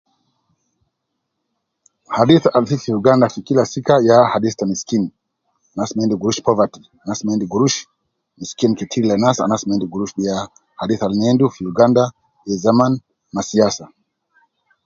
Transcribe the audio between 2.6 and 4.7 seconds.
fifi uganda fi kila sika ya hadith ta